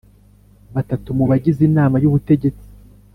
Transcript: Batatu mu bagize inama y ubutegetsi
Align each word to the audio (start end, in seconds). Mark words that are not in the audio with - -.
Batatu 0.75 1.09
mu 1.17 1.25
bagize 1.29 1.61
inama 1.69 1.95
y 1.99 2.07
ubutegetsi 2.09 2.67